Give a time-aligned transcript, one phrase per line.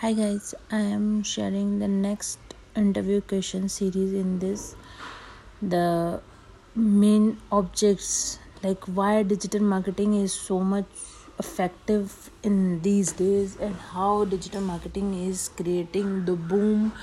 [0.00, 2.38] Hi guys, I am sharing the next
[2.74, 4.74] interview question series in this.
[5.60, 6.22] The
[6.74, 10.86] main objects like why digital marketing is so much
[11.38, 16.94] effective in these days and how digital marketing is creating the boom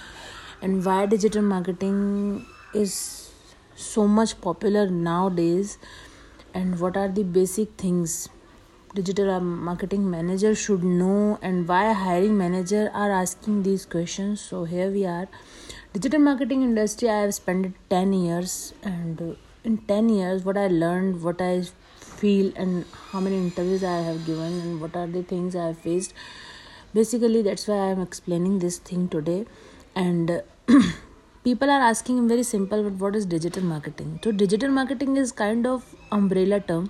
[0.63, 3.29] and why digital marketing is
[3.75, 5.77] so much popular nowadays
[6.55, 8.27] and what are the basic things
[8.97, 14.41] digital marketing manager should know and why hiring manager are asking these questions.
[14.41, 15.27] So here we are.
[15.93, 19.33] Digital marketing industry i have spent 10 years and uh,
[19.69, 21.53] in 10 years what i learned what i
[22.21, 25.79] feel and how many interviews i have given and what are the things i have
[25.87, 26.13] faced.
[26.93, 29.39] Basically that's why i am explaining this thing today.
[29.95, 30.43] And
[31.47, 34.19] people are asking very simple but what is digital marketing?
[34.23, 36.89] So digital marketing is kind of umbrella term.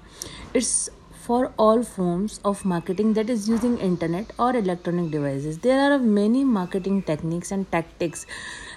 [0.54, 0.90] It's
[1.28, 5.58] for all forms of marketing that is using internet or electronic devices.
[5.60, 8.26] There are many marketing techniques and tactics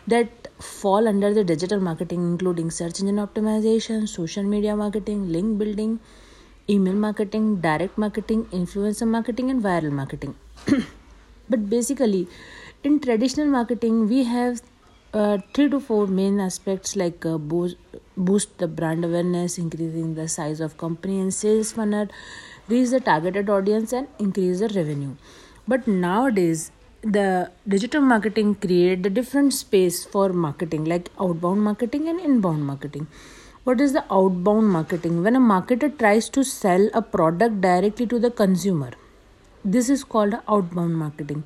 [0.07, 6.01] that fall under the digital marketing including search engine optimization social media marketing link building
[6.69, 10.35] email marketing direct marketing influencer marketing and viral marketing.
[11.49, 12.27] But basically
[12.83, 14.61] in traditional marketing we have
[15.13, 17.77] uh, three to four main aspects like uh, boost,
[18.17, 22.09] boost the brand awareness increasing the size of company and sales funnel
[22.69, 25.15] reach the targeted audience and increase the revenue.
[25.67, 26.71] But nowadays
[27.03, 33.07] the digital marketing create the different space for marketing like outbound marketing and inbound marketing.
[33.65, 35.23] What is the outbound marketing?
[35.23, 38.91] When a marketer tries to sell a product directly to the consumer
[39.65, 41.45] this is called outbound marketing.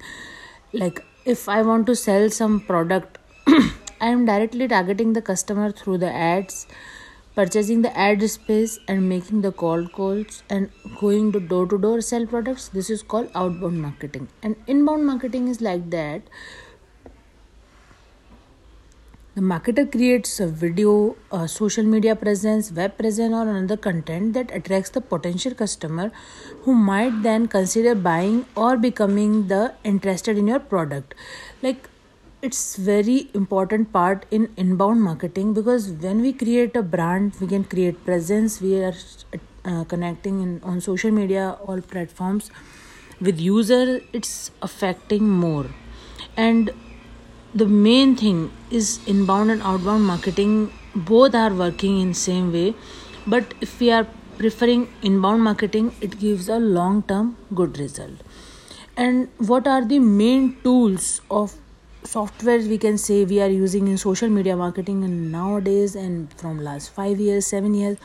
[0.72, 3.18] Like if i want to sell some product
[4.00, 6.66] I am directly targeting the customer through the ads,
[7.34, 12.00] purchasing the ad space and making the cold calls and going to door to door
[12.00, 12.68] sell products.
[12.68, 14.28] This is called outbound marketing.
[14.42, 16.22] And inbound marketing is like that.
[19.34, 24.54] The marketer creates a video, a social media presence, web presence, or another content that
[24.54, 26.12] attracts the potential customer
[26.62, 31.16] who might then consider buying or becoming the interested in your product.
[31.62, 31.88] Like
[32.44, 37.64] it's very important part in inbound marketing because when we create a brand we can
[37.64, 38.60] create presence.
[38.60, 38.92] We are
[39.64, 42.50] uh, connecting in, on social media all platforms
[43.20, 44.02] with user.
[44.12, 45.66] It's affecting more.
[46.36, 46.70] And
[47.54, 50.70] the main thing is inbound and outbound marketing.
[50.94, 52.74] Both are working in same way.
[53.26, 54.06] But if we are
[54.36, 58.22] preferring inbound marketing it gives a long term good result.
[58.98, 61.54] And what are the main tools of
[62.04, 66.90] software we can say we are using in social media marketing nowadays and from last
[66.90, 67.96] 5 years 7 years.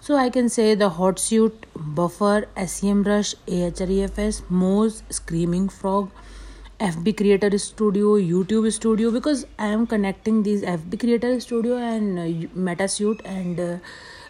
[0.00, 1.64] So i can say the Hootsuite
[2.00, 6.10] buffer semrush ahrefs moz screaming frog
[6.88, 12.26] fb creator studio youtube studio because i am connecting these fb creator studio and uh,
[12.68, 13.78] metasuite and uh,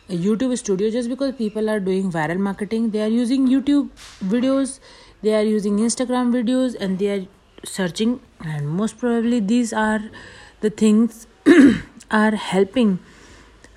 [0.08, 2.90] youtube studio just because people are doing viral marketing.
[2.90, 3.90] They are using youtube
[4.24, 4.78] videos
[5.22, 7.26] they are using instagram videos and they are
[7.64, 10.02] searching and most probably these are
[10.60, 11.26] the things
[12.10, 12.98] are helping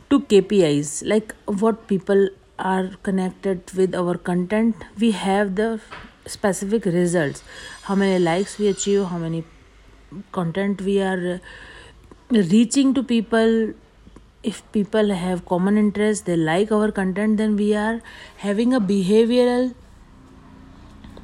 [0.10, 5.80] to KPIs like what people are connected with our content we have the
[6.26, 7.44] specific results.
[7.84, 9.44] How many likes we achieve how many
[10.32, 11.38] content we are uh,
[12.30, 13.74] reaching to people.
[14.42, 18.02] If people have common interest they like our content then we are
[18.38, 19.74] having a behavioral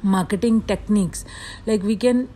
[0.02, 1.24] marketing techniques.
[1.66, 2.28] Like we can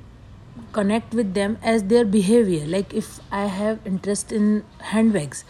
[0.73, 2.67] connect with them as their behavior.
[2.67, 5.45] Like if i have interest in handbags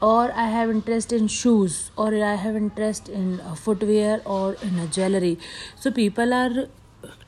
[0.00, 4.86] or i have interest in shoes or i have interest in footwear or in a
[4.86, 5.38] jewelry.
[5.76, 6.66] So people are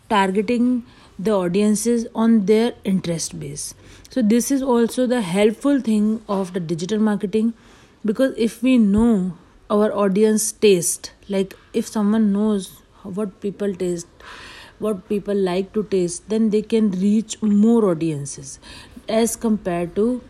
[0.08, 0.84] targeting
[1.18, 3.74] the audiences on their interest base.
[4.08, 7.54] So this is also the helpful thing of the digital marketing
[8.04, 9.36] because if we know
[9.68, 14.08] our audience taste like if someone knows what people taste
[14.80, 18.58] what people like to taste then they can reach more audiences.
[19.08, 20.22] As compared to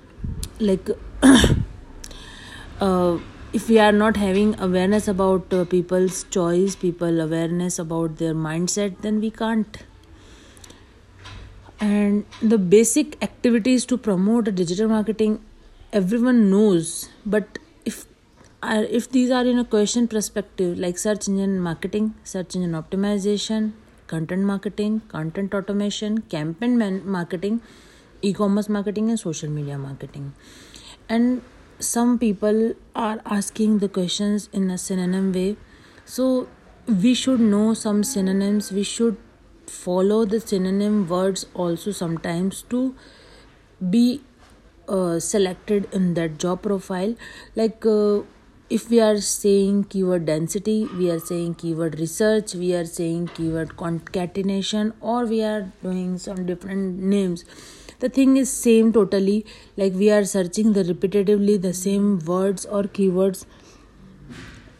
[0.59, 0.89] like
[2.81, 3.19] uh,
[3.53, 9.01] if we are not having awareness about uh, people's choice people awareness about their mindset
[9.01, 9.85] then we can't.
[11.81, 15.41] And the basic activities to promote digital marketing
[15.93, 17.09] everyone knows.
[17.25, 18.07] But if
[18.63, 23.73] uh, if these are in a question perspective like search engine marketing search engine optimization
[24.11, 27.59] content marketing content automation campaign marketing
[28.25, 30.31] e commerce marketing and social media marketing
[31.11, 31.41] and
[31.83, 35.55] some people are asking the question in a synonym way
[36.17, 36.27] so
[36.91, 39.17] we should know some synonyms we should
[39.69, 42.93] follow the synonym words also sometimes to
[43.81, 44.21] be
[45.23, 47.15] selected in that job profile
[47.59, 47.87] like
[48.71, 53.77] if we are saying keyword density we are saying keyword research we are saying keyword
[53.77, 57.45] concatenation or we are doing some different names
[58.01, 59.45] the thing is same totally.
[59.77, 63.45] Like we are searching the repetitively the same words or keywords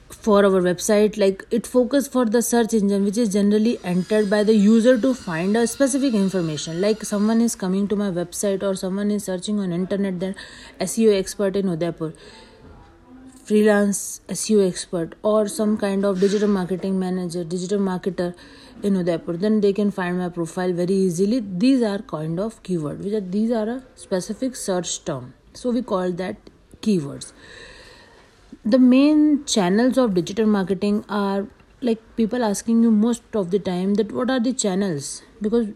[0.09, 1.19] for our website.
[1.19, 5.13] Like it focus for the search engine which is generally entered by the user to
[5.13, 6.81] find a specific information.
[6.81, 10.37] Like someone is coming to my website or someone is searching on internet that
[10.81, 12.15] seo expert in udaipur
[13.51, 14.01] freelance
[14.41, 18.29] seo expert or some kind of digital marketing manager digital marketer
[18.89, 21.41] in udaipur then they can find my profile very easily.
[21.41, 25.35] These are kind of keyword which are these are a specific search term.
[25.53, 26.37] So we call that
[26.81, 27.33] keywords.
[28.65, 31.47] The main channels of digital marketing are
[31.81, 35.23] like people asking you most of the time that what are the channels?
[35.41, 35.69] Because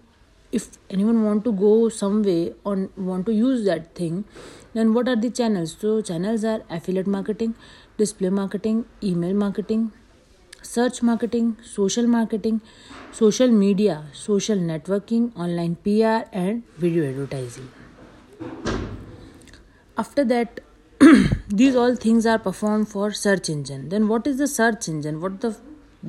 [0.58, 4.24] if anyone want to go some way on want to use that thing
[4.74, 5.76] then what are the channels?
[5.78, 7.54] So channels are affiliate marketing
[7.96, 9.92] display marketing email marketing
[10.62, 12.60] search marketing social marketing
[13.12, 17.70] social media social networking online pr and video advertising.
[19.96, 20.60] After that
[21.48, 23.88] these all things are performed for search engine.
[23.90, 25.20] Then what is the search engine?
[25.20, 25.56] What the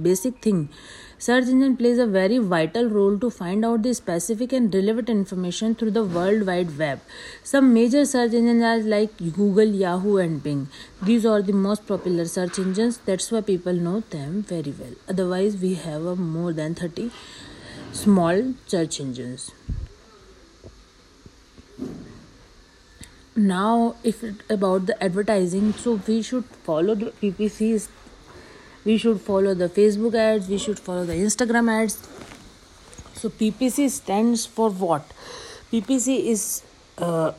[0.02, 0.70] basic thing
[1.18, 5.74] search engine plays a very vital role to find out the specific and relevant information
[5.76, 7.00] through the world wide web.
[7.44, 10.68] Some major search engines are like google yahoo and bing.
[11.02, 12.98] These are the most popular search engines.
[13.06, 14.96] That's why people know them very well.
[15.10, 17.12] Otherwise we have more than 30
[17.92, 19.52] small search engines.
[23.38, 27.90] Now if it, about the advertising so we should follow the ppcs
[28.86, 31.98] we should follow the facebook ads we should follow the instagram ads
[33.22, 35.16] so ppc stands for what
[35.72, 36.64] ppc is
[37.00, 37.32] uh,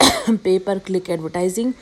[0.44, 1.74] pay per click advertising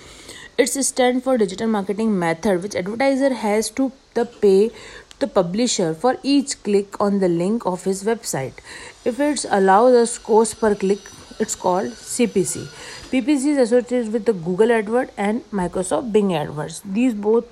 [0.59, 4.71] it's stand for digital marketing method which advertiser has to the pay
[5.19, 8.65] the publisher for each click on the link of his website
[9.05, 12.65] if it's allows us cost per click it's called CPC.
[13.11, 16.81] PPC is associated with the Google AdWord and Microsoft Bing AdWords.
[16.85, 17.45] These both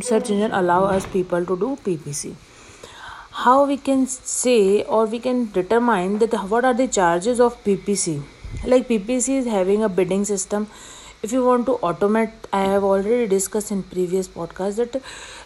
[0.00, 2.34] search engine allow us people to do PPC.
[3.32, 8.22] How we can say or we can determine that what are the charges of PPC?
[8.64, 10.68] Like PPC is having a bidding system.
[11.22, 15.02] If you want to automate, I have already discussed in previous podcast that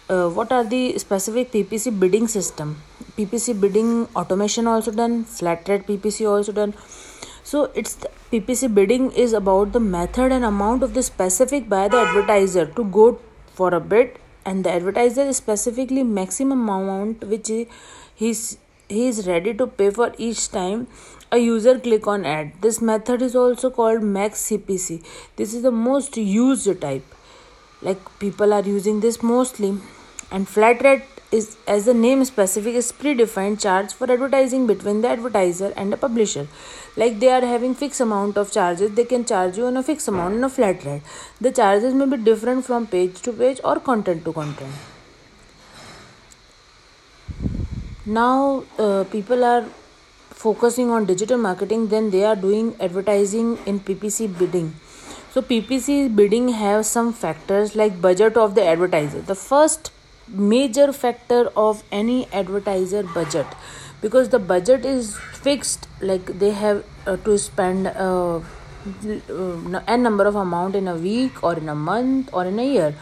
[0.09, 2.81] uh, what are the specific PPC bidding system.
[3.17, 6.73] PPC bidding automation also done, flat rate PPC also done
[7.49, 11.87] so it's the ppc bidding is about the method and amount of the specific by
[11.87, 13.19] the advertiser to go
[13.57, 17.51] for a bid and the advertiser is specifically maximum amount which
[18.13, 18.57] he's
[18.87, 20.85] he is ready to pay for each time
[21.31, 24.99] a user click on ad this method is also called max cpc
[25.35, 27.03] this is the most used type.
[27.81, 29.77] Like people are using this mostly.
[30.31, 35.09] And flat rate is as the name specific is predefined charge for advertising between the
[35.09, 36.47] advertiser and the publisher
[36.97, 38.91] like they are having fixed amount of charges.
[38.91, 41.01] They can charge you on a fixed amount in a flat rate.
[41.41, 44.73] The charges may be different from page to page or content to content.
[48.05, 49.65] Now uh, people are
[50.29, 54.75] focusing on digital marketing then they are doing advertising in ppc bidding.
[55.31, 59.21] So ppc bidding have some factors like budget of the advertiser.
[59.21, 59.91] The first
[60.27, 63.47] major factor of any advertiser budget
[64.05, 70.25] because the budget is fixed like they have uh, to spend uh, uh, n number
[70.31, 72.93] of amount in a week or in a month or in a year.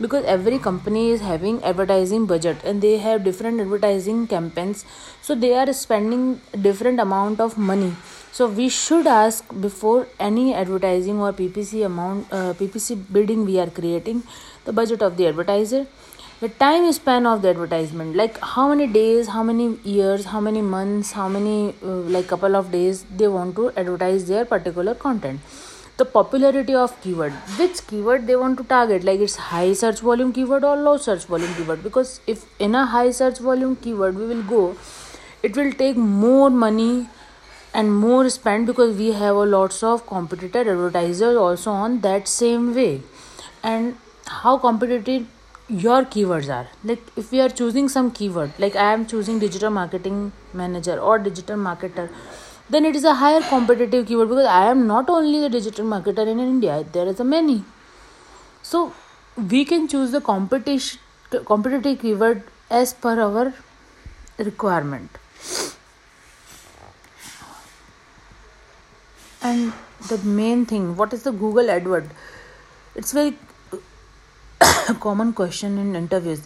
[0.00, 4.84] Because every company is having advertising budget and they have different advertising campaigns.
[5.22, 7.92] So they are spending different amount of money.
[8.32, 13.70] So we should ask before any advertising or ppc amount uh, ppc bidding we are
[13.80, 14.22] creating
[14.64, 15.86] the budget of the advertiser
[16.42, 20.60] the time span of the advertisement like how many days how many years how many
[20.60, 25.40] months how many uh, like couple of days they want to advertise their particular content?
[25.98, 29.04] The popularity of keyword which keyword they want to target?
[29.04, 31.84] Like it's high search volume keyword or low search volume keyword?
[31.84, 34.74] Because if in a high search volume keyword we will go
[35.44, 37.08] it will take more money
[37.72, 42.74] and more spend because we have a lots of competitor advertisers also on that same
[42.74, 43.02] way.
[43.62, 43.96] And
[44.26, 45.28] how competitive
[45.68, 46.68] your keywords are.
[46.84, 51.18] Like if we are choosing some keyword like i am choosing digital marketing manager or
[51.18, 52.08] digital marketer
[52.70, 56.26] then it is a higher competitive keyword because i am not only the digital marketer
[56.26, 57.64] in india there is a many.
[58.62, 58.92] So
[59.36, 61.00] we can choose the competition
[61.46, 63.54] competitive keyword as per our
[64.38, 65.10] requirement.
[69.42, 69.72] And
[70.08, 72.10] the main thing what is the google adword
[72.94, 73.36] it's very
[75.00, 76.42] common question in interviews.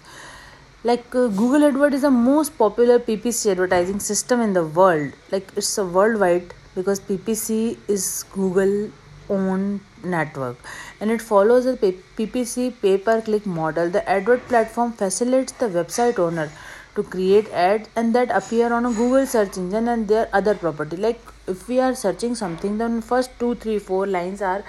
[0.85, 5.13] Like uh, google adword is the most popular ppc advertising system in the world.
[5.31, 8.91] Like it's a worldwide because ppc is google
[9.29, 10.57] own network.
[11.01, 11.77] And it follows the
[12.19, 13.91] ppc pay per click model.
[13.91, 16.51] The adword platform facilitates the website owner
[16.95, 20.97] to create ads and that appear on a google search engine and their other property.
[20.97, 24.63] Like if we are searching something then first two three four lines are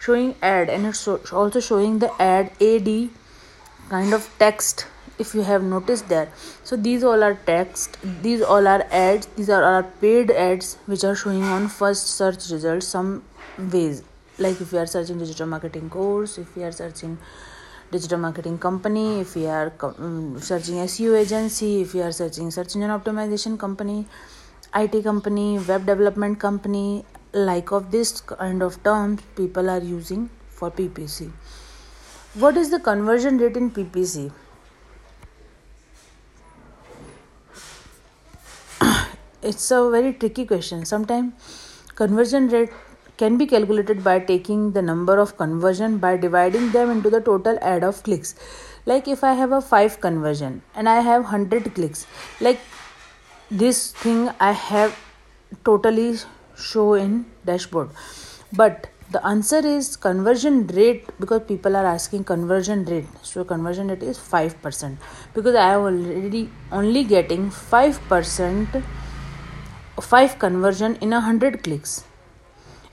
[0.00, 3.10] showing ad and it's also showing the ad ad
[3.88, 4.86] kind of text
[5.18, 6.28] if you have noticed there.
[6.62, 11.04] So these all are text these all are ads these are our paid ads which
[11.04, 13.24] are showing on first search results some
[13.58, 14.02] ways.
[14.38, 17.18] Like if you are searching digital marketing course if you are searching
[17.90, 22.76] digital marketing company if you are um, searching seo agency if you are searching search
[22.76, 24.04] engine optimization company
[24.74, 30.70] IT company, web development company, like of this kind of terms people are using for
[30.70, 31.30] PPC.
[32.34, 34.30] What is the conversion rate in PPC?
[39.42, 40.84] it's a very tricky question.
[40.84, 41.32] Sometimes
[41.94, 42.70] conversion rate
[43.16, 47.58] can be calculated by taking the number of conversion by dividing them into the total
[47.60, 48.34] ad of clicks.
[48.86, 52.06] Like if I have a 5 conversion and I have 100 clicks,
[52.40, 52.60] like
[53.50, 54.94] this thing i have
[55.64, 56.14] totally
[56.58, 57.90] show in dashboard.
[58.52, 63.06] But the answer is conversion rate because people are asking conversion rate.
[63.22, 64.96] So conversion rate is 5%
[65.34, 68.82] because i am already only getting 5%
[70.00, 72.04] 5 conversion in a 100 clicks.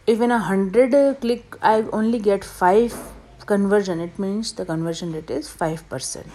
[0.08, 2.96] If in a 100 click i only get 5
[3.46, 6.26] conversion it means the conversion rate is 5%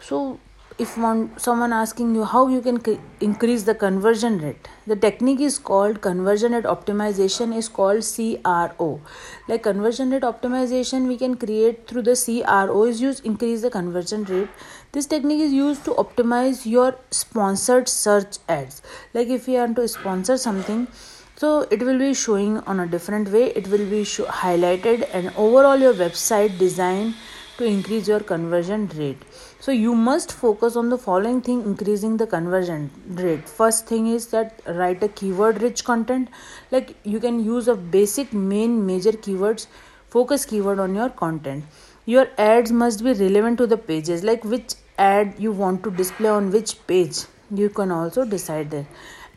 [0.00, 0.38] so
[0.78, 5.40] if one someone asking you how you can c- increase the conversion rate the technique
[5.40, 8.04] is called conversion rate optimization is called
[8.48, 9.00] cro
[9.48, 14.24] like conversion rate optimization we can create through the cro is used increase the conversion
[14.24, 14.48] rate.
[14.92, 18.82] This technique is used to optimize your sponsored search ads.
[19.14, 20.88] Like if you want to sponsor something
[21.36, 23.46] so it will be showing on a different way.
[23.50, 27.14] It will be show- highlighted and overall your website design
[27.58, 29.22] to increase your conversion rate.
[29.60, 33.48] So you must focus on the following thing increasing the conversion rate.
[33.48, 36.28] First thing is that write a keyword rich content.
[36.70, 39.66] Like you can use a basic main major keywords
[40.08, 41.64] focus keyword on your content.
[42.04, 46.28] Your ads must be relevant to the pages like which ad you want to display
[46.28, 47.24] on which page.
[47.50, 48.86] You can also decide there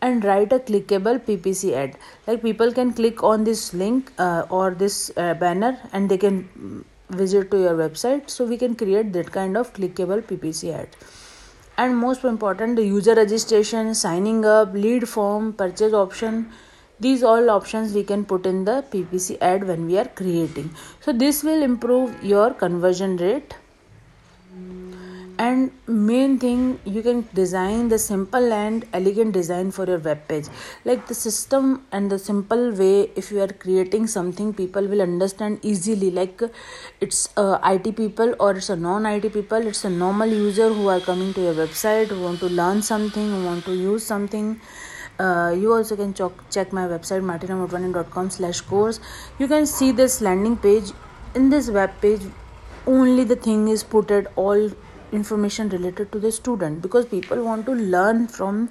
[0.01, 1.97] and write a clickable ppc ad.
[2.27, 6.85] Like people can click on this link uh, or this uh, banner and they can
[7.09, 10.89] visit to your website so we can create that kind of clickable ppc ad.
[11.77, 16.51] And most important the user registration signing up lead form purchase option
[16.99, 20.69] these all options we can put in the ppc ad when we are creating.
[20.99, 23.55] So this will improve your conversion rate
[25.43, 30.47] and main thing you can design the simple and elegant design for your web page.
[30.83, 35.59] Like the system and the simple way if you are creating something people will understand
[35.61, 36.11] easily.
[36.11, 36.41] Like
[36.99, 40.89] it's uh, it people or it's a non it people it's a normal user who
[40.89, 44.59] are coming to your website who want to learn something who want to use something.
[45.19, 48.99] Uh, you also can check, check my website martinamotwanin.com slash course.
[49.37, 50.91] You can see this landing page.
[51.35, 52.21] In this web page
[52.87, 54.71] only the thing is put at all
[55.11, 58.69] information related to the student because people want to learn from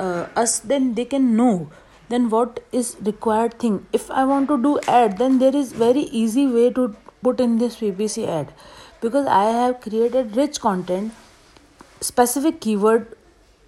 [0.00, 1.70] uh, us then they can know
[2.08, 3.86] then what is required thing.
[3.92, 7.58] If i want to do ad then there is very easy way to put in
[7.58, 8.52] this ppc ad
[9.00, 11.12] because i have created rich content
[12.00, 13.16] specific keyword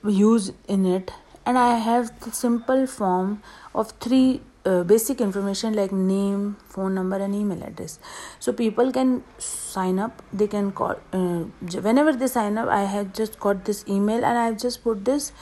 [0.04, 1.12] used in it
[1.44, 3.42] and i have the simple form
[3.74, 7.98] of three uh, basic information like name phone number and email address.
[8.38, 10.22] So people can sign up.
[10.32, 11.44] They can call uh,
[11.88, 15.32] whenever they sign up i have just got this email and i've just put this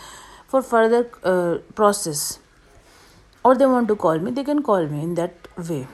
[0.47, 2.39] for further uh, process.
[3.45, 5.87] Or they want to call me they can call me in that way.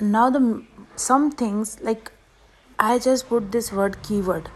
[0.00, 0.64] Now the
[0.96, 2.10] some things like
[2.78, 4.48] i just put this word keyword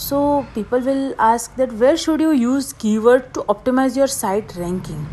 [0.00, 5.06] so people will ask that where should you use keyword to optimize your site ranking?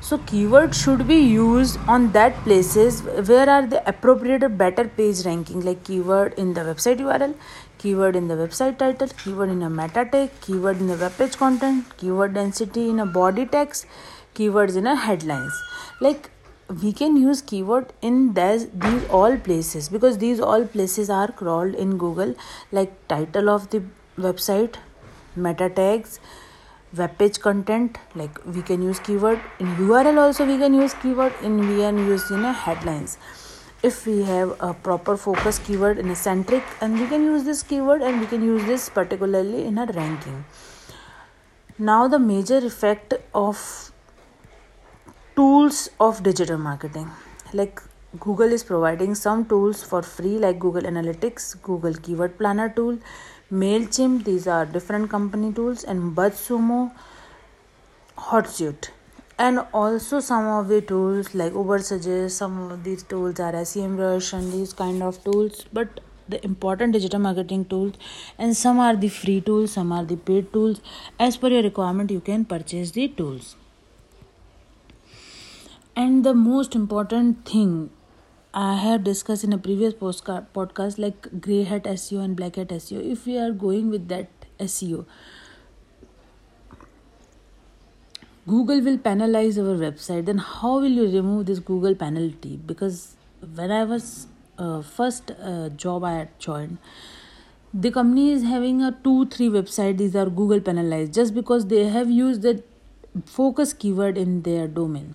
[0.00, 5.60] So keyword should be used on that places where are the appropriate better page ranking
[5.60, 7.34] like keyword in the website url
[7.78, 11.36] keyword in the website title keyword in a meta tag keyword in the web page
[11.42, 13.86] content keyword density in a body text
[14.34, 15.52] keywords in a headlines.
[16.00, 16.30] Like
[16.82, 18.66] we can use keyword in these
[19.10, 22.34] all places because these all places are crawled in google
[22.70, 23.82] like title of the
[24.20, 24.76] website
[25.36, 26.20] meta tags
[26.96, 29.40] web page content like we can use keyword.
[29.58, 31.32] In url also we can use keyword.
[31.42, 33.16] In we can use in a headlines.
[33.82, 37.62] If we have a proper focus keyword in a centric and we can use this
[37.62, 40.44] keyword and we can use this particularly in a ranking.
[41.78, 43.92] Now the major effect of
[45.36, 47.08] tools of digital marketing.
[47.52, 47.80] Like
[48.18, 52.98] google is providing some tools for free like google analytics google keyword planner tool
[53.52, 56.92] mailchimp these are different company tools and buzzsumo
[58.16, 58.90] Hootsuite.
[59.38, 64.52] And also some of the tools like Ubersuggest some of these tools are semrush and
[64.52, 67.94] these kind of tools but the important digital marketing tools
[68.38, 70.80] and some are the free tools some are the paid tools.
[71.18, 73.56] As per your requirement you can purchase the tools.
[75.96, 77.90] And the most important thing
[78.52, 83.00] I have discussed in a previous podcast like gray hat SEO and black hat SEO.
[83.00, 84.28] If we are going with that
[84.58, 85.06] SEO,
[88.48, 92.56] Google will penalize our website, then how will you remove this Google penalty?
[92.56, 93.14] Because
[93.54, 94.26] when I was
[94.58, 96.78] uh, first uh, job I had joined,
[97.72, 99.98] the company is having a two three website.
[99.98, 102.64] These are Google penalized just because they have used the
[103.26, 105.14] focus keyword in their domain.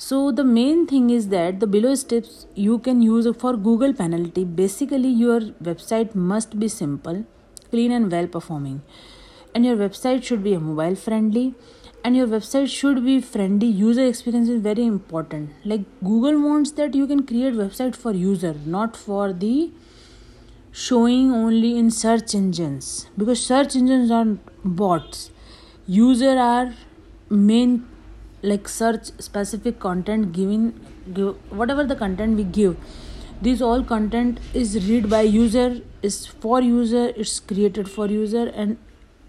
[0.00, 4.44] So the main thing is that the below steps you can use for Google penalty.
[4.44, 7.24] Basically, your website must be simple,
[7.70, 8.82] clean, and well performing,
[9.56, 11.54] and your website should be mobile friendly.
[12.04, 13.66] And your website should be friendly.
[13.66, 15.50] User experience is very important.
[15.64, 19.72] Like google wants that you can create website for user not for the
[20.70, 23.08] showing only in search engines.
[23.18, 24.26] Because search engines are
[24.64, 25.32] bots.
[25.88, 26.72] User are
[27.28, 27.84] main
[28.42, 30.74] like search specific content giving
[31.12, 32.76] give, whatever the content we give.
[33.40, 38.76] This all content is read by user is for user it's created for user and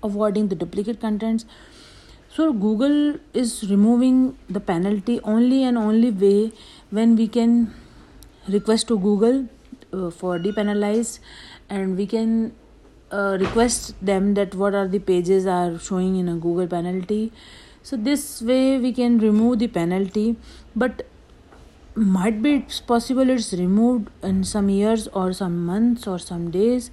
[0.04, 1.46] avoiding the duplicate contents.
[2.30, 6.52] So google is removing the penalty only and only way
[6.90, 7.74] when we can
[8.48, 9.48] request to google
[9.94, 11.20] uh, for depenalize
[11.70, 12.54] and we can
[13.12, 17.32] uh, request them that what are the pages are showing in a google penalty
[17.84, 20.36] so this way we can remove the penalty
[20.76, 21.06] but
[21.96, 26.92] might be it's possible it's removed in some years or some months or some days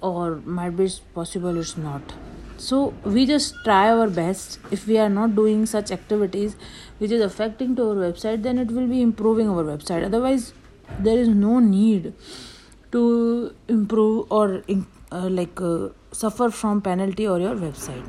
[0.00, 2.02] or might be it's possible it's not.
[2.56, 4.58] So we just try our best.
[4.70, 6.56] If we are not doing such activities
[6.98, 10.04] which is affecting to our website then it will be improving our website.
[10.04, 10.52] Otherwise
[10.98, 12.12] there is no need
[12.92, 14.62] to improve or
[15.12, 18.04] uh, like uh, suffer from penalty or your website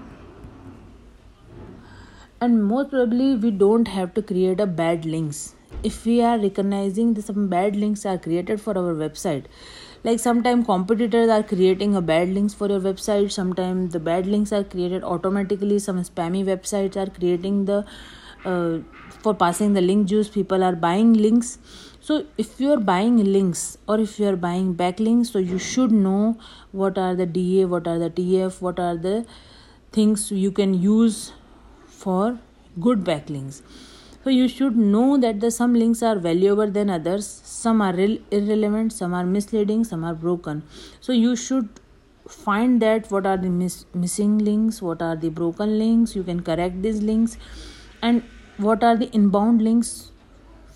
[2.41, 5.53] and most probably we don't have to create a bad links.
[5.83, 9.45] If we are recognizing that some bad links are created for our website
[10.03, 14.51] like sometimes competitors are creating a bad links for your website sometimes the bad links
[14.51, 17.85] are created automatically some spammy websites are creating the
[18.45, 18.79] uh,
[19.21, 21.59] for passing the link juice people are buying links.
[21.99, 25.91] So if you are buying links or if you are buying backlinks so you should
[25.91, 26.39] know
[26.71, 29.23] what are the da what are the tf what are the
[29.91, 31.33] things you can use
[32.03, 32.39] for
[32.79, 33.61] good backlinks.
[34.23, 37.27] So you should know that the some links are valuable than others.
[37.27, 37.95] Some are
[38.39, 40.63] irrelevant some are misleading some are broken.
[40.99, 41.69] So you should
[42.27, 46.41] find that what are the mis- missing links what are the broken links you can
[46.41, 47.37] correct these links
[48.01, 48.23] and
[48.57, 50.11] what are the inbound links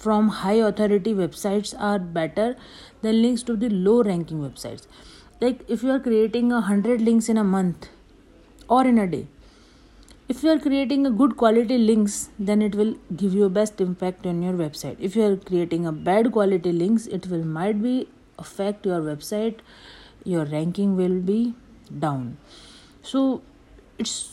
[0.05, 2.55] from high authority websites are better
[3.01, 4.87] than links to the low ranking websites.
[5.41, 7.89] Like if you are creating a 100 links in a month
[8.67, 9.27] or in a day
[10.27, 14.25] if you are creating a good quality links then it will give you best impact
[14.25, 14.95] on your website.
[14.99, 18.07] If you are creating a bad quality links it will might be
[18.39, 19.59] affect your website.
[20.23, 21.53] Your ranking will be
[21.99, 22.37] down.
[23.03, 23.43] So
[23.99, 24.31] it's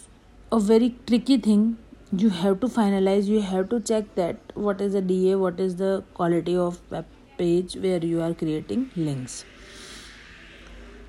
[0.51, 1.77] a very tricky thing.
[2.11, 5.77] You have to finalize you have to check that what is the da what is
[5.77, 7.05] the quality of web
[7.37, 9.45] page where you are creating links.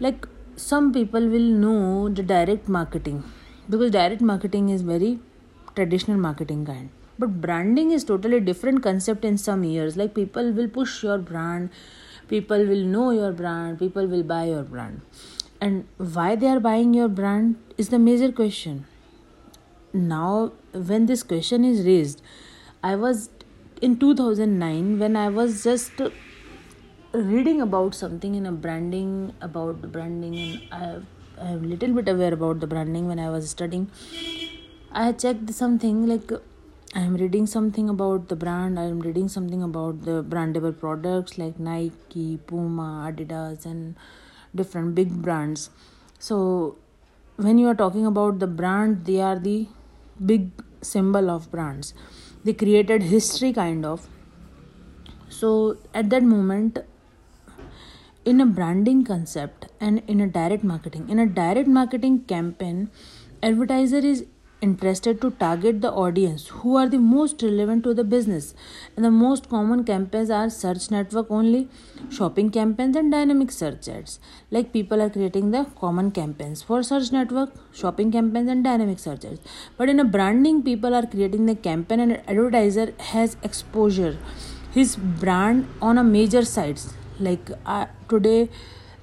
[0.01, 3.23] Like some people will know the direct marketing
[3.69, 5.19] because direct marketing is very
[5.75, 6.89] traditional marketing kind.
[7.19, 9.95] But branding is totally different concept in some years.
[9.95, 11.69] Like people will push your brand
[12.27, 15.01] people will know your brand people will buy your brand.
[15.61, 18.85] And why they are buying your brand is the major question.
[19.93, 22.21] Now when this question is raised
[22.83, 23.29] i was
[23.81, 26.01] in 2009 when i was just
[27.13, 30.95] reading about something in a branding about branding and i
[31.41, 33.89] I am little bit aware about the branding when I was studying.
[34.91, 36.31] I checked something like
[36.95, 38.79] I am reading something about the brand.
[38.79, 43.95] I am reading something about the brandable products like Nike, Puma, Adidas, and
[44.55, 45.69] different big brands.
[46.19, 46.77] So
[47.37, 49.67] when you are talking about the brand they are the
[50.23, 51.93] big symbol of brands
[52.43, 54.07] they created history kind of
[55.29, 56.77] so at that moment
[58.25, 61.09] in a branding concept and in a direct marketing.
[61.09, 62.89] In a direct marketing campaign
[63.41, 64.25] advertiser is
[64.61, 68.53] interested to target the audience who are the most relevant to the business.
[68.95, 71.67] And the most common campaigns are search network only
[72.09, 74.19] shopping campaigns and dynamic search ads.
[74.51, 79.25] Like people are creating the common campaigns for search network shopping campaigns and dynamic search
[79.25, 79.41] ads.
[79.75, 84.17] But in a branding people are creating the campaign and advertiser has exposure
[84.71, 88.49] his brand on a major sites like uh, today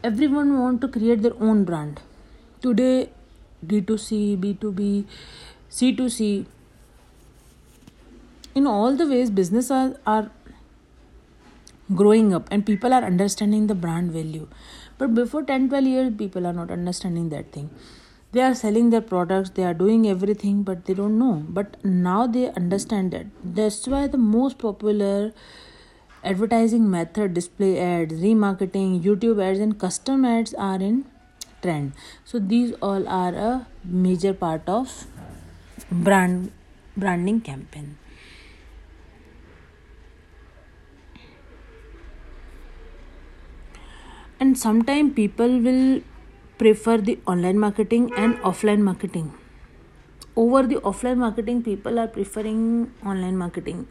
[0.02, 2.00] everyone want to create their own brand
[2.62, 3.10] today
[3.66, 5.04] d2c b2b
[5.70, 6.46] C2C.
[8.54, 10.30] In all the ways, business are, are
[11.94, 14.48] growing up and people are understanding the brand value.
[14.98, 17.70] But before 10 12 years, people are not understanding that thing.
[18.32, 21.44] They are selling their products, they are doing everything, but they don't know.
[21.48, 25.32] But now they understand it That's why the most popular
[26.22, 31.04] advertising method display ads, remarketing, YouTube ads, and custom ads are in
[31.62, 31.92] trend.
[32.24, 35.06] So these all are a major part of
[35.90, 36.52] brand
[36.96, 37.96] branding campaign.
[44.38, 46.00] And sometimes people will
[46.58, 49.32] prefer the online marketing and offline marketing.
[50.34, 53.86] Over the offline marketing people are preferring online marketing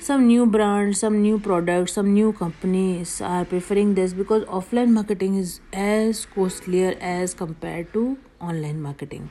[0.00, 5.36] some new brands some new products some new companies are preferring this because offline marketing
[5.36, 9.30] is as costlier as compared to online marketing.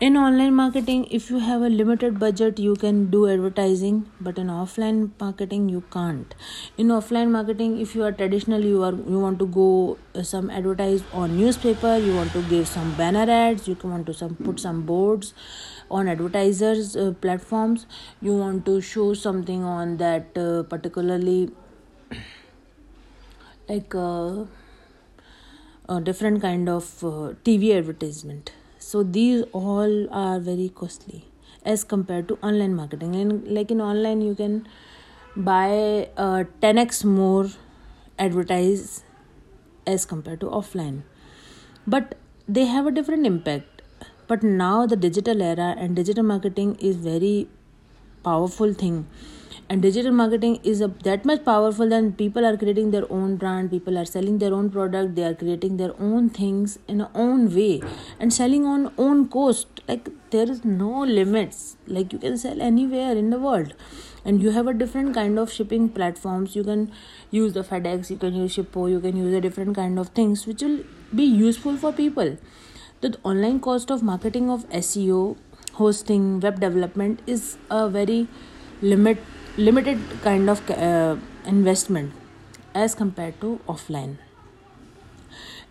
[0.00, 4.48] In online marketing if you have a limited budget you can do advertising but in
[4.48, 6.34] offline marketing you can't.
[6.76, 10.50] In offline marketing if you are traditional you are you want to go uh, some
[10.50, 14.60] advertise on newspaper you want to give some banner ads you want to some put
[14.60, 15.34] some boards
[15.90, 17.86] on advertisers uh, platforms.
[18.20, 21.50] You want to show something on that uh, particularly
[23.68, 24.44] like uh,
[25.88, 28.52] a different kind of uh, tv advertisement.
[28.78, 31.24] So these all are very costly
[31.64, 33.14] as compared to online marketing.
[33.16, 34.68] And like in online you can
[35.36, 37.48] buy uh, 10x more
[38.18, 39.02] advertise
[39.86, 41.02] as compared to offline.
[41.86, 42.16] But
[42.48, 43.82] they have a different impact.
[44.28, 47.48] But now the digital era and digital marketing is very
[48.24, 49.06] powerful thing
[49.68, 53.68] and digital marketing is a, that much powerful than people are creating their own brand
[53.70, 57.52] people are selling their own product they are creating their own things in a own
[57.54, 57.82] way
[58.20, 59.66] and selling on own cost.
[59.88, 61.76] Like there is no limits.
[61.86, 63.74] Like you can sell anywhere in the world.
[64.24, 66.56] And you have a different kind of shipping platforms.
[66.56, 66.90] You can
[67.30, 70.46] use the fedex you can use shippo you can use a different kind of things
[70.46, 70.80] which will
[71.14, 72.36] be useful for people.
[73.00, 75.36] The online cost of marketing of seo
[75.74, 78.26] hosting web development is a very
[78.80, 79.18] limit
[79.56, 81.16] limited kind of uh,
[81.46, 82.12] investment
[82.74, 84.18] as compared to offline.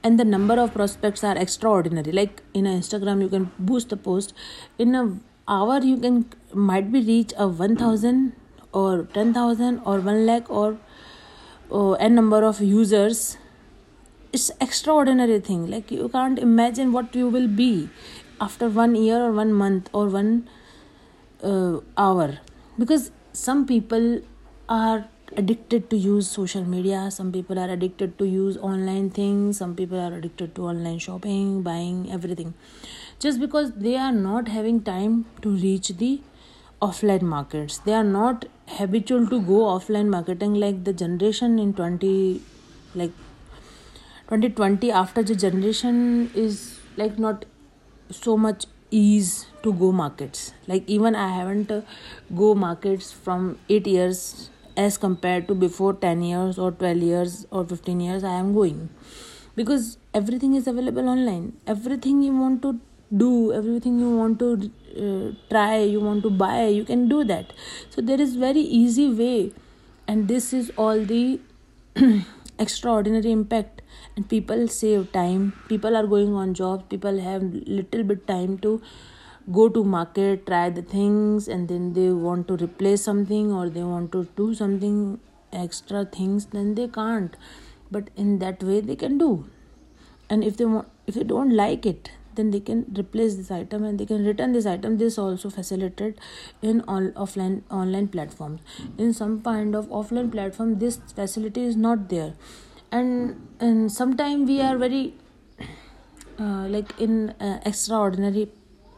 [0.04, 2.12] And the number of prospects are extraordinary.
[2.12, 4.34] Like in instagram you can boost the post.
[4.78, 5.18] In a
[5.48, 8.34] hour you can might be reach a 1000
[8.72, 10.78] or 10000 or 1 lakh or
[11.72, 13.38] uh, n number of users.
[14.34, 15.68] It's extraordinary thing.
[15.70, 17.90] Like you can't imagine what you will be
[18.42, 20.50] after one year or one month or one
[21.44, 22.40] uh, hour.
[22.78, 24.22] Because some people
[24.70, 25.06] are
[25.38, 30.00] addicted to use social media some people are addicted to use online things some people
[30.00, 32.54] are addicted to online shopping buying everything.
[33.20, 36.22] Just because they are not having time to reach the
[36.82, 37.78] offline markets.
[37.80, 42.42] They are not habitual to go offline marketing like the generation in 20
[42.94, 43.12] like
[44.30, 47.46] 2020 after the generation is like not
[48.12, 48.66] so much
[49.02, 50.54] ease to go markets.
[50.68, 51.82] Like even i haven't uh,
[52.42, 54.50] go markets from 8 years
[54.86, 58.90] as compared to before 10 years or 12 years or 15 years i am going.
[59.56, 61.54] Because everything is available online.
[61.76, 62.80] Everything you want to
[63.16, 64.48] do everything you want to
[65.00, 67.54] uh, try you want to buy you can do that.
[67.90, 69.52] So there is very easy way.
[70.08, 71.40] And this is all the
[72.60, 73.82] extraordinary impact
[74.16, 75.54] and people save time.
[75.68, 76.84] People are going on jobs.
[76.90, 78.82] People have little bit time to
[79.52, 83.84] go to market try the things and then they want to replace something or they
[83.84, 85.20] want to do something
[85.54, 87.36] extra things then they can't.
[87.92, 89.46] But in that way they can do.
[90.30, 93.86] And if they want if they don't like it then they can replace this item
[93.86, 94.98] and they can return this item.
[94.98, 96.20] This also facilitated
[96.62, 98.62] in all offline online platforms.
[98.98, 102.34] In some kind of offline platform this facility is not there
[102.96, 105.14] and and sometimes we are very
[106.40, 108.48] uh, like in uh, extraordinary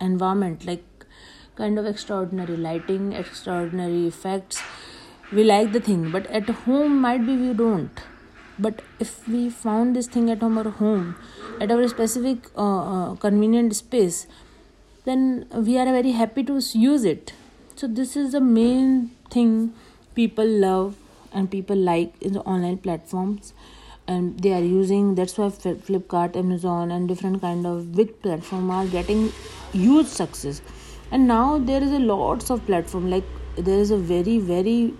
[0.02, 0.84] environment like
[1.56, 4.62] kind of extraordinary lighting extraordinary effects.
[5.32, 8.00] We like the thing but at home might be we don't.
[8.60, 11.16] But if we found this thing at our home
[11.62, 14.28] at our specific uh, uh, convenient space
[15.06, 17.34] then we are very happy to use it.
[17.76, 19.74] So this is the main thing
[20.16, 20.96] people love
[21.32, 23.54] and people like in the online platforms
[24.08, 25.48] and they are using that's why
[25.88, 29.32] flipkart amazon and different kind of big platform are getting
[29.72, 30.62] huge success.
[31.12, 33.24] And now there is a lots of platform like
[33.56, 34.94] there is a very very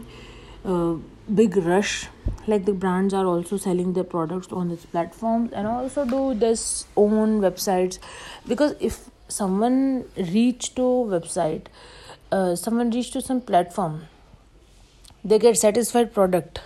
[0.66, 0.96] uh,
[1.34, 2.08] big rush.
[2.48, 6.86] Like the brands are also selling their products on these platforms and also do this
[6.96, 8.00] own websites.
[8.48, 11.68] Because if someone reach to website
[12.32, 14.08] uh, someone reach to some platform
[15.24, 16.62] they get satisfied product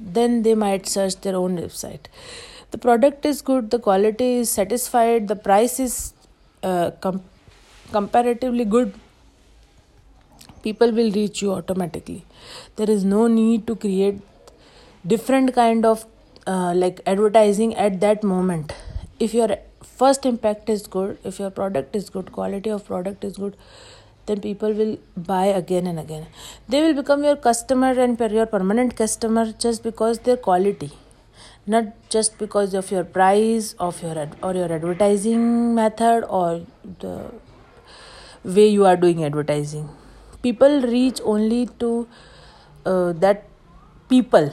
[0.00, 2.06] then they might search their own website.
[2.70, 6.14] The product is good the quality is satisfied the price is
[6.62, 7.22] uh, com-
[7.92, 8.94] comparatively good.
[10.62, 12.24] People will reach you automatically.
[12.74, 14.20] There is no need to create
[15.06, 16.04] different kind of
[16.46, 18.72] uh, like advertising at that moment.
[19.20, 19.56] If your
[19.98, 23.56] first impact is good if your product is good quality of product is good
[24.26, 26.26] then people will buy again and again.
[26.68, 30.92] They will become your customer and your permanent customer just because their quality
[31.66, 36.62] not just because of your price of your ad- or your advertising method or
[37.00, 37.30] the
[38.44, 39.88] way you are doing advertising.
[40.42, 42.06] People reach only to
[42.84, 43.44] uh, that
[44.08, 44.52] people.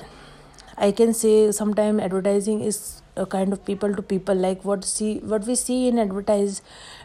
[0.78, 5.19] I can say sometimes advertising is a kind of people to people like what see
[5.19, 6.62] what we see in advertise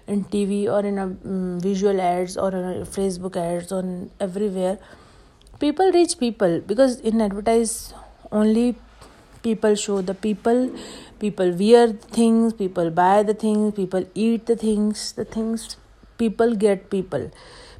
[0.06, 4.78] in tv or in a um, visual ads or in facebook ads on everywhere.
[5.60, 7.92] People reach people because in advertise
[8.30, 8.76] only
[9.42, 10.70] people show the people.
[11.18, 15.12] People wear things people buy the things people eat the things.
[15.12, 15.76] The things
[16.18, 17.30] people get people.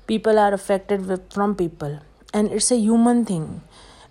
[0.07, 1.99] People are affected with, from people.
[2.33, 3.63] And it's a human thing.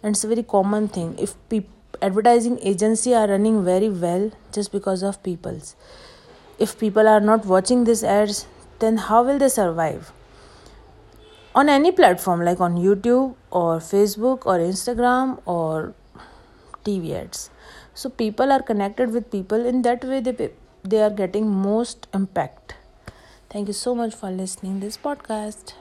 [0.03, 1.15] And it's a very common thing.
[1.17, 5.75] If people advertising agency are running very well just because of people's.
[6.59, 8.47] If people are not watching these ads
[8.79, 10.11] then how will they survive?
[11.55, 15.93] On any platform like on youtube or facebook or instagram or
[16.85, 17.49] tv ads.
[17.93, 19.65] So people are connected with people.
[19.65, 20.51] In that way they
[20.83, 22.75] they are getting most impact.
[23.49, 25.77] Thank you so much for listening this podcast